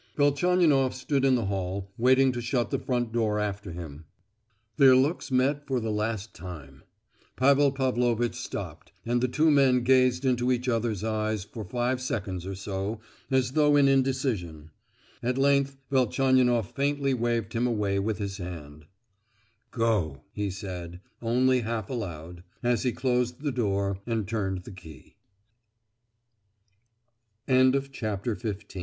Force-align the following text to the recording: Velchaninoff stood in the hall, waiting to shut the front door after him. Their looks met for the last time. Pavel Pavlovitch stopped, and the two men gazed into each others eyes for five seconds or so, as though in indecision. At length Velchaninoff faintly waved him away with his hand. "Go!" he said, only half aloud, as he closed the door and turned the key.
Velchaninoff 0.17 0.95
stood 0.95 1.23
in 1.23 1.35
the 1.35 1.45
hall, 1.45 1.91
waiting 1.95 2.31
to 2.31 2.41
shut 2.41 2.71
the 2.71 2.79
front 2.79 3.11
door 3.13 3.37
after 3.37 3.71
him. 3.71 4.05
Their 4.77 4.95
looks 4.95 5.29
met 5.29 5.67
for 5.67 5.79
the 5.79 5.91
last 5.91 6.33
time. 6.33 6.81
Pavel 7.35 7.71
Pavlovitch 7.71 8.33
stopped, 8.33 8.91
and 9.05 9.21
the 9.21 9.27
two 9.27 9.51
men 9.51 9.83
gazed 9.83 10.25
into 10.25 10.51
each 10.51 10.67
others 10.67 11.03
eyes 11.03 11.43
for 11.43 11.63
five 11.63 12.01
seconds 12.01 12.47
or 12.47 12.55
so, 12.55 12.99
as 13.29 13.51
though 13.51 13.75
in 13.75 13.87
indecision. 13.87 14.71
At 15.21 15.37
length 15.37 15.77
Velchaninoff 15.91 16.71
faintly 16.75 17.13
waved 17.13 17.53
him 17.53 17.67
away 17.67 17.99
with 17.99 18.17
his 18.17 18.37
hand. 18.37 18.87
"Go!" 19.69 20.21
he 20.33 20.49
said, 20.49 20.99
only 21.21 21.59
half 21.59 21.91
aloud, 21.91 22.41
as 22.63 22.81
he 22.81 22.91
closed 22.91 23.43
the 23.43 23.51
door 23.51 23.99
and 24.07 24.27
turned 24.27 24.63
the 24.63 24.71
key. 24.71 25.17